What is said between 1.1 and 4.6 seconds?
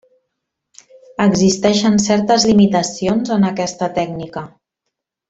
Existeixen certes limitacions en aquesta tècnica.